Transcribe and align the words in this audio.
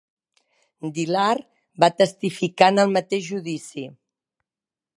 Dillard 0.95 1.43
va 1.85 1.89
testificar 1.99 2.71
en 2.73 2.83
el 2.85 2.95
mateix 2.97 3.27
judici. 3.29 3.85